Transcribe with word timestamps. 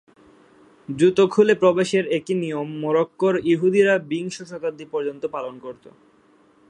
জুতো 0.89 1.23
খুলে 1.27 1.53
প্রবেশের 1.55 2.05
একই 2.11 2.35
নিয়ম 2.35 2.67
মরক্কোর 2.79 3.35
ইহুদিরা 3.43 3.95
বিংশ 4.09 4.35
শতাব্দী 4.41 4.85
পর্যন্ত 4.91 5.23
পালন 5.25 5.55
করতো। 5.59 5.89